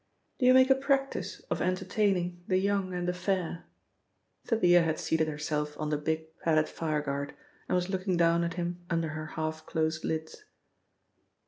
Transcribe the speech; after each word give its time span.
"Do 0.39 0.47
you 0.47 0.55
make 0.55 0.71
a 0.71 0.73
practice 0.73 1.41
of 1.51 1.61
entertaining 1.61 2.43
the 2.47 2.57
young 2.57 2.91
and 2.91 3.07
the 3.07 3.13
fair?" 3.13 3.65
Thalia 4.47 4.81
had 4.81 4.97
seated 4.97 5.27
herself 5.27 5.79
on 5.79 5.89
the 5.91 5.97
big 5.99 6.35
padded 6.39 6.67
fireguard 6.67 7.35
and 7.69 7.75
was 7.75 7.87
looking 7.87 8.17
down 8.17 8.43
at 8.43 8.55
him 8.55 8.83
under 8.89 9.09
her 9.09 9.27
half 9.37 9.63
closed 9.67 10.03
lids. 10.03 10.43